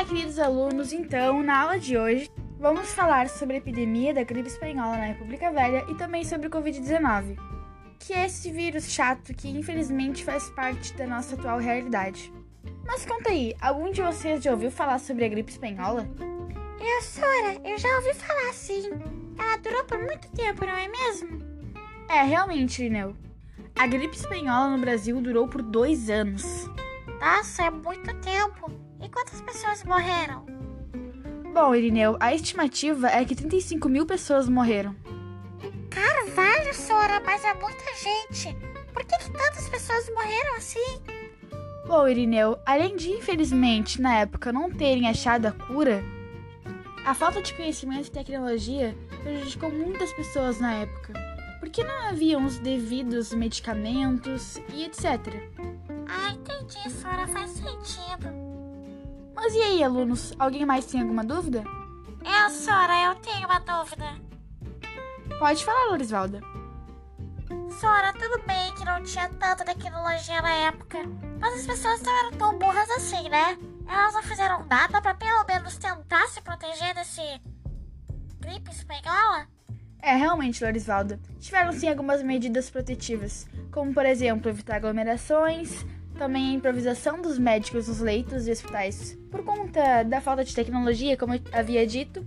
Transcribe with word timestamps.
Olá, 0.00 0.08
queridos 0.08 0.38
alunos. 0.38 0.94
Então, 0.94 1.42
na 1.42 1.60
aula 1.60 1.78
de 1.78 1.98
hoje, 1.98 2.30
vamos 2.58 2.90
falar 2.90 3.28
sobre 3.28 3.56
a 3.56 3.58
epidemia 3.58 4.14
da 4.14 4.24
gripe 4.24 4.48
espanhola 4.48 4.96
na 4.96 5.04
República 5.04 5.52
Velha 5.52 5.84
e 5.90 5.94
também 5.94 6.24
sobre 6.24 6.46
o 6.46 6.50
Covid-19, 6.50 7.36
que 7.98 8.14
é 8.14 8.24
esse 8.24 8.50
vírus 8.50 8.90
chato 8.90 9.34
que 9.34 9.50
infelizmente 9.50 10.24
faz 10.24 10.48
parte 10.48 10.94
da 10.94 11.06
nossa 11.06 11.34
atual 11.34 11.58
realidade. 11.58 12.32
Mas 12.86 13.04
conta 13.04 13.28
aí, 13.28 13.54
algum 13.60 13.90
de 13.90 14.00
vocês 14.00 14.42
já 14.42 14.52
ouviu 14.52 14.70
falar 14.70 14.98
sobre 15.00 15.26
a 15.26 15.28
gripe 15.28 15.52
espanhola? 15.52 16.08
Eu, 16.80 17.02
Sora, 17.02 17.60
eu 17.62 17.76
já 17.76 17.94
ouvi 17.96 18.14
falar 18.14 18.54
sim. 18.54 18.88
Ela 19.38 19.58
durou 19.58 19.84
por 19.84 19.98
muito 19.98 20.30
tempo, 20.30 20.64
não 20.64 20.78
é 20.78 20.88
mesmo? 20.88 21.42
É, 22.08 22.22
realmente, 22.22 22.82
Lineu. 22.82 23.14
A 23.78 23.86
gripe 23.86 24.16
espanhola 24.16 24.74
no 24.74 24.78
Brasil 24.80 25.20
durou 25.20 25.46
por 25.46 25.60
dois 25.60 26.08
anos. 26.08 26.70
Nossa, 27.20 27.64
é 27.64 27.70
muito 27.70 28.14
tempo. 28.22 28.89
E 29.02 29.08
quantas 29.08 29.40
pessoas 29.40 29.82
morreram? 29.84 30.44
Bom, 31.54 31.74
Irineu, 31.74 32.16
a 32.20 32.34
estimativa 32.34 33.08
é 33.08 33.24
que 33.24 33.34
35 33.34 33.88
mil 33.88 34.06
pessoas 34.06 34.48
morreram. 34.48 34.94
Carvalho, 35.90 36.74
Sora, 36.74 37.20
mas 37.20 37.42
é 37.44 37.54
muita 37.54 37.84
gente. 37.96 38.56
Por 38.92 39.04
que, 39.04 39.18
que 39.18 39.30
tantas 39.32 39.68
pessoas 39.68 40.08
morreram 40.10 40.56
assim? 40.56 41.02
Bom, 41.86 42.06
Irineu, 42.06 42.58
além 42.64 42.94
de 42.94 43.10
infelizmente 43.10 44.00
na 44.00 44.18
época 44.18 44.52
não 44.52 44.70
terem 44.70 45.08
achado 45.08 45.46
a 45.46 45.52
cura, 45.52 46.04
a 47.04 47.14
falta 47.14 47.42
de 47.42 47.54
conhecimento 47.54 48.06
e 48.06 48.10
tecnologia 48.10 48.96
prejudicou 49.22 49.72
muitas 49.72 50.12
pessoas 50.12 50.60
na 50.60 50.74
época, 50.74 51.14
porque 51.58 51.82
não 51.82 52.08
haviam 52.08 52.44
os 52.44 52.58
devidos 52.58 53.32
medicamentos 53.32 54.58
e 54.74 54.84
etc. 54.84 55.04
Ah, 56.06 56.32
entendi, 56.32 56.90
Sora, 56.90 57.26
faz 57.26 57.50
sentido. 57.50 58.49
Mas 59.42 59.54
e 59.54 59.62
aí, 59.62 59.82
alunos? 59.82 60.34
Alguém 60.38 60.66
mais 60.66 60.84
tem 60.84 61.00
alguma 61.00 61.24
dúvida? 61.24 61.64
Eu, 62.22 62.50
Sora, 62.50 63.06
eu 63.06 63.14
tenho 63.16 63.46
uma 63.46 63.58
dúvida. 63.58 64.04
Pode 65.38 65.64
falar, 65.64 65.86
Lorisvalda. 65.86 66.42
Sora, 67.80 68.12
tudo 68.12 68.42
bem 68.46 68.74
que 68.74 68.84
não 68.84 69.02
tinha 69.02 69.30
tanta 69.30 69.64
tecnologia 69.64 70.42
na 70.42 70.52
época, 70.66 70.98
mas 71.40 71.54
as 71.54 71.66
pessoas 71.66 72.02
não 72.02 72.18
eram 72.18 72.32
tão 72.32 72.58
burras 72.58 72.90
assim, 72.90 73.30
né? 73.30 73.56
Elas 73.88 74.12
não 74.12 74.22
fizeram 74.22 74.62
nada 74.66 75.00
para 75.00 75.14
pelo 75.14 75.42
menos 75.44 75.78
tentar 75.78 76.28
se 76.28 76.42
proteger 76.42 76.94
desse 76.94 77.22
gripe 78.40 78.70
espanhola? 78.70 79.46
É, 80.02 80.16
realmente, 80.16 80.62
Lorisvalda. 80.62 81.18
Tiveram 81.38 81.72
sim 81.72 81.88
algumas 81.88 82.22
medidas 82.22 82.68
protetivas, 82.68 83.48
como 83.72 83.94
por 83.94 84.04
exemplo 84.04 84.50
evitar 84.50 84.76
aglomerações, 84.76 85.86
também 86.20 86.50
a 86.50 86.52
improvisação 86.52 87.22
dos 87.22 87.38
médicos 87.38 87.88
nos 87.88 87.98
leitos 87.98 88.46
e 88.46 88.50
hospitais 88.50 89.18
por 89.30 89.42
conta 89.42 90.02
da 90.02 90.20
falta 90.20 90.44
de 90.44 90.54
tecnologia, 90.54 91.16
como 91.16 91.32
eu 91.32 91.40
havia 91.50 91.86
dito, 91.86 92.22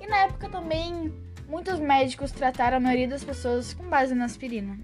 e 0.00 0.06
na 0.06 0.16
época 0.24 0.48
também 0.48 1.12
muitos 1.46 1.78
médicos 1.78 2.32
trataram 2.32 2.78
a 2.78 2.80
maioria 2.80 3.06
das 3.06 3.22
pessoas 3.22 3.74
com 3.74 3.86
base 3.86 4.14
na 4.14 4.24
aspirina. 4.24 4.78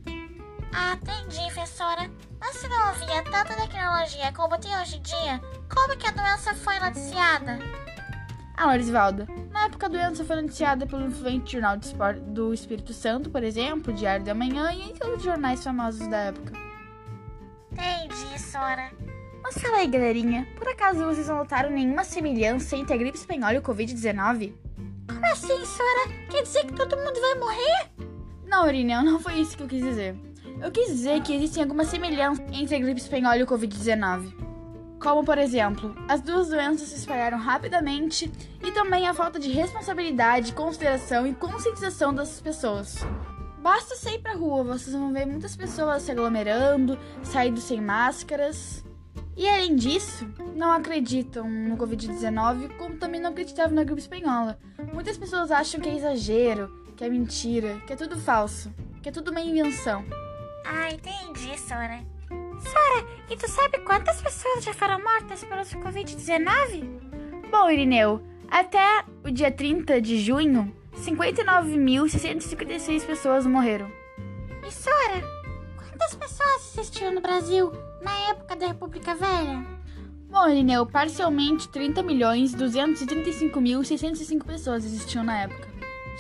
Ah, 0.75 0.93
entendi, 0.93 1.43
professora. 1.55 2.11
Mas 2.39 2.57
se 2.57 2.69
não 2.69 2.83
havia 2.83 3.23
tanta 3.25 3.55
tecnologia 3.55 4.31
como 4.35 4.59
tem 4.59 4.79
hoje 4.79 4.99
em 4.99 5.03
dia, 5.03 5.41
como 5.75 5.97
que 5.97 6.07
a 6.07 6.11
doença 6.11 6.55
foi 6.55 6.79
noticiada? 6.81 7.59
Ah, 8.59 8.67
Lorisvalda, 8.67 9.27
na 9.51 9.65
época 9.65 9.87
a 9.87 9.89
doença 9.89 10.23
foi 10.23 10.37
noticiada 10.37 10.87
pelo 10.87 11.07
influente 11.07 11.53
jornal 11.53 11.79
do 11.79 12.53
Espírito 12.53 12.93
Santo, 12.93 13.31
por 13.31 13.43
exemplo, 13.43 13.91
Diário 13.91 14.27
da 14.27 14.35
Manhã 14.35 14.71
e 14.71 14.91
em 14.91 14.95
todos 14.95 15.17
os 15.17 15.23
jornais 15.23 15.65
famosos 15.65 16.07
da 16.09 16.19
época. 16.19 16.70
Entendi, 17.81 18.39
Sora. 18.39 18.91
Mas 19.43 19.57
fala 19.57 19.79
aí, 19.79 19.87
galerinha, 19.87 20.47
por 20.55 20.69
acaso 20.69 21.05
vocês 21.05 21.29
não 21.29 21.39
notaram 21.39 21.71
nenhuma 21.71 22.05
semelhança 22.05 22.77
entre 22.77 22.93
a 22.93 22.97
gripe 22.97 23.17
espanhola 23.17 23.55
e 23.55 23.59
o 23.59 23.63
Covid-19? 23.63 24.53
Como 25.09 25.27
assim, 25.27 25.65
Sora? 25.65 26.09
Quer 26.31 26.43
dizer 26.43 26.67
que 26.67 26.75
todo 26.75 26.97
mundo 26.97 27.19
vai 27.21 27.35
morrer? 27.37 27.91
Não, 28.47 28.69
Irineu, 28.69 29.03
não 29.03 29.19
foi 29.19 29.35
isso 29.41 29.57
que 29.57 29.63
eu 29.63 29.69
quis 29.69 29.83
dizer. 29.83 30.15
Eu 30.61 30.71
quis 30.71 30.89
dizer 30.89 31.23
que 31.23 31.35
existem 31.35 31.63
algumas 31.63 31.89
semelhanças 31.89 32.45
entre 32.53 32.77
a 32.77 32.79
gripe 32.79 33.01
espanhola 33.01 33.39
e 33.39 33.43
o 33.43 33.47
Covid-19. 33.47 34.35
Como, 35.01 35.25
por 35.25 35.39
exemplo, 35.39 35.97
as 36.07 36.21
duas 36.21 36.49
doenças 36.49 36.89
se 36.89 36.97
espalharam 36.97 37.39
rapidamente 37.39 38.31
e 38.63 38.71
também 38.71 39.09
a 39.09 39.15
falta 39.15 39.39
de 39.39 39.51
responsabilidade, 39.51 40.53
consideração 40.53 41.27
e 41.27 41.33
conscientização 41.33 42.13
das 42.13 42.39
pessoas. 42.43 42.99
Basta 43.61 43.95
sair 43.95 44.19
pra 44.19 44.33
rua, 44.33 44.65
vocês 44.65 44.95
vão 44.95 45.13
ver 45.13 45.27
muitas 45.27 45.55
pessoas 45.55 46.03
se 46.03 46.11
aglomerando, 46.11 46.99
saindo 47.23 47.61
sem 47.61 47.81
máscaras. 47.81 48.83
E 49.37 49.47
além 49.47 49.77
disso, 49.77 50.27
não 50.57 50.73
acreditam 50.73 51.49
no 51.49 51.77
Covid-19, 51.77 52.77
como 52.79 52.97
também 52.97 53.21
não 53.21 53.31
acreditavam 53.31 53.75
na 53.75 53.85
gripe 53.85 54.01
espanhola. 54.01 54.59
Muitas 54.95 55.19
pessoas 55.19 55.51
acham 55.51 55.81
que 55.81 55.89
é 55.91 55.95
exagero, 55.95 56.71
que 56.97 57.05
é 57.05 57.09
mentira, 57.09 57.81
que 57.87 57.93
é 57.93 57.97
tudo 57.97 58.17
falso, 58.17 58.73
que 59.03 59.09
é 59.11 59.13
tudo 59.13 59.31
uma 59.31 59.41
invenção. 59.41 60.05
Ah, 60.65 60.91
entendi, 60.91 61.59
Sora. 61.59 62.01
Sora, 62.29 63.07
e 63.31 63.37
tu 63.37 63.49
sabe 63.49 63.79
quantas 63.81 64.23
pessoas 64.23 64.65
já 64.65 64.73
foram 64.73 65.03
mortas 65.03 65.45
pelo 65.45 65.63
Covid-19? 65.63 67.51
Bom, 67.51 67.71
Irineu, 67.71 68.23
até 68.49 69.05
o 69.25 69.31
dia 69.31 69.51
30 69.51 70.01
de 70.01 70.19
junho, 70.19 70.75
59.656 71.01 73.07
pessoas 73.07 73.47
morreram. 73.47 73.91
E 74.67 74.71
Sora, 74.71 75.23
quantas 75.77 76.15
pessoas 76.15 76.77
existiam 76.77 77.13
no 77.13 77.21
Brasil 77.21 77.73
na 78.03 78.13
época 78.31 78.57
da 78.57 78.69
República 78.69 79.15
Velha? 79.15 79.63
Bom, 80.29 80.49
Irineu, 80.49 80.87
parcialmente 80.87 81.69
30.235.605 81.69 84.45
pessoas 84.45 84.85
existiam 84.85 85.25
na 85.25 85.43
época. 85.43 85.69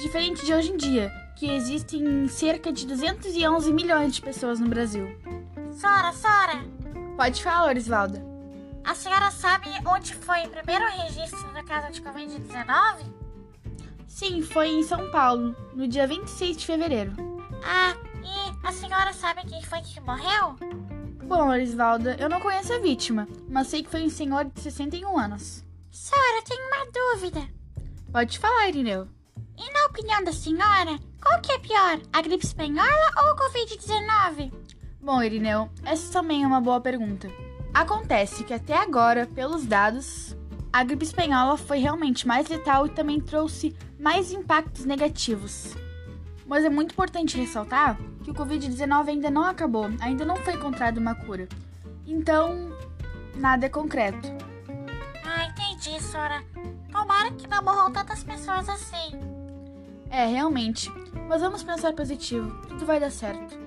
Diferente 0.00 0.44
de 0.44 0.52
hoje 0.52 0.72
em 0.72 0.76
dia, 0.76 1.12
que 1.36 1.48
existem 1.50 2.26
cerca 2.26 2.72
de 2.72 2.84
211 2.86 3.72
milhões 3.72 4.12
de 4.14 4.22
pessoas 4.22 4.58
no 4.58 4.68
Brasil. 4.68 5.06
Sora, 5.72 6.12
Sora! 6.12 6.64
Pode 7.16 7.40
falar, 7.42 7.66
Orisvalda. 7.66 8.28
A 8.82 8.94
senhora 8.94 9.30
sabe 9.30 9.68
onde 9.86 10.14
foi 10.14 10.46
o 10.46 10.48
primeiro 10.48 10.86
registro 10.86 11.52
da 11.52 11.62
casa 11.62 11.90
de 11.90 12.00
Covid-19? 12.00 13.19
Sim, 14.10 14.42
foi 14.42 14.68
em 14.70 14.82
São 14.82 15.08
Paulo, 15.12 15.54
no 15.72 15.86
dia 15.86 16.04
26 16.04 16.56
de 16.56 16.66
fevereiro. 16.66 17.12
Ah, 17.64 17.94
e 18.24 18.66
a 18.66 18.72
senhora 18.72 19.12
sabe 19.12 19.46
quem 19.46 19.62
foi 19.62 19.80
que 19.82 20.00
morreu? 20.00 20.56
Bom, 21.24 21.48
Orisvalda, 21.48 22.16
eu 22.18 22.28
não 22.28 22.40
conheço 22.40 22.72
a 22.72 22.80
vítima, 22.80 23.28
mas 23.48 23.68
sei 23.68 23.84
que 23.84 23.88
foi 23.88 24.02
um 24.02 24.10
senhor 24.10 24.46
de 24.46 24.60
61 24.60 25.16
anos. 25.16 25.64
Senhora, 25.92 26.42
tenho 26.44 26.60
uma 26.66 26.86
dúvida. 26.90 27.48
Pode 28.12 28.36
falar, 28.40 28.68
Irineu. 28.68 29.06
E 29.56 29.72
na 29.72 29.86
opinião 29.86 30.24
da 30.24 30.32
senhora, 30.32 30.98
qual 31.22 31.40
que 31.40 31.52
é 31.52 31.58
pior, 31.60 32.00
a 32.12 32.20
gripe 32.20 32.44
espanhola 32.44 33.12
ou 33.16 33.32
o 33.32 33.36
Covid-19? 33.36 34.52
Bom, 35.00 35.22
Irineu, 35.22 35.70
essa 35.84 36.12
também 36.12 36.42
é 36.42 36.46
uma 36.46 36.60
boa 36.60 36.80
pergunta. 36.80 37.30
Acontece 37.72 38.42
que 38.42 38.52
até 38.52 38.76
agora, 38.76 39.24
pelos 39.28 39.64
dados, 39.64 40.36
a 40.72 40.84
gripe 40.84 41.04
espanhola 41.04 41.56
foi 41.56 41.78
realmente 41.78 42.26
mais 42.26 42.48
letal 42.48 42.86
e 42.86 42.90
também 42.90 43.20
trouxe 43.20 43.76
mais 43.98 44.30
impactos 44.30 44.84
negativos. 44.84 45.74
Mas 46.46 46.64
é 46.64 46.70
muito 46.70 46.92
importante 46.92 47.36
ressaltar 47.36 47.98
que 48.22 48.30
o 48.30 48.34
Covid-19 48.34 49.08
ainda 49.08 49.30
não 49.30 49.44
acabou, 49.44 49.86
ainda 50.00 50.24
não 50.24 50.36
foi 50.36 50.54
encontrada 50.54 51.00
uma 51.00 51.14
cura. 51.14 51.48
Então, 52.06 52.70
nada 53.34 53.66
é 53.66 53.68
concreto. 53.68 54.28
Ah, 55.24 55.46
entendi, 55.46 56.00
Sora. 56.02 56.42
Tomara 56.90 57.32
que 57.32 57.48
não 57.48 57.62
morram 57.62 57.92
tantas 57.92 58.22
pessoas 58.22 58.68
assim. 58.68 59.18
É, 60.08 60.26
realmente. 60.26 60.90
Mas 61.28 61.40
vamos 61.40 61.62
pensar 61.62 61.92
positivo, 61.92 62.50
tudo 62.66 62.86
vai 62.86 62.98
dar 62.98 63.10
certo. 63.10 63.58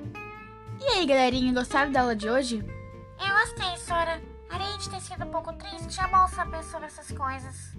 E 0.80 0.86
aí, 0.86 1.06
galerinha, 1.06 1.54
gostaram 1.54 1.92
da 1.92 2.02
aula 2.02 2.16
de 2.16 2.30
hoje? 2.30 2.58
Eu 2.58 3.34
gostei, 3.40 3.78
Sora. 3.78 4.33
Além 4.54 4.78
de 4.78 4.90
ter 4.90 5.02
sido 5.02 5.26
um 5.26 5.32
pouco 5.32 5.52
triste, 5.54 6.00
é 6.00 6.08
bom 6.08 6.28
saber 6.28 6.64
sobre 6.64 6.86
essas 6.86 7.12
coisas. 7.12 7.76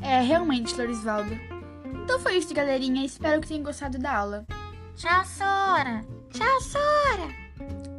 É, 0.00 0.20
realmente, 0.20 0.76
Lorisvaldo. 0.76 1.34
Então 2.04 2.20
foi 2.20 2.36
isso, 2.36 2.54
galerinha. 2.54 3.04
Espero 3.04 3.40
que 3.40 3.48
tenham 3.48 3.64
gostado 3.64 3.98
da 3.98 4.18
aula. 4.18 4.46
Tchau, 4.94 5.24
Sora. 5.24 6.04
Tchau, 6.30 6.60
Sora. 6.60 7.28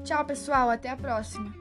Tchau, 0.03 0.23
pessoal. 0.23 0.69
Até 0.69 0.89
a 0.89 0.95
próxima. 0.95 1.53